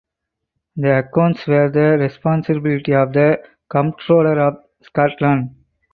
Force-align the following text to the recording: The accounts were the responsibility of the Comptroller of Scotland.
The 0.77 0.97
accounts 0.97 1.45
were 1.45 1.69
the 1.69 1.95
responsibility 2.03 2.91
of 2.95 3.13
the 3.13 3.39
Comptroller 3.69 4.39
of 4.47 4.57
Scotland. 4.81 5.51